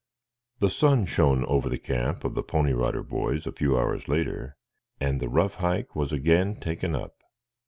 The 0.57 0.71
sun 0.71 1.05
shone 1.05 1.45
over 1.45 1.69
the 1.69 1.77
camp 1.77 2.23
of 2.23 2.33
the 2.33 2.41
Pony 2.41 2.73
Rider 2.73 3.03
Boys 3.03 3.45
a 3.45 3.51
few 3.51 3.77
hours 3.77 4.07
later, 4.07 4.57
and 4.99 5.19
the 5.21 5.29
rough 5.29 5.53
hike 5.53 5.95
was 5.95 6.11
again 6.11 6.55
taken 6.59 6.95
up. 6.95 7.19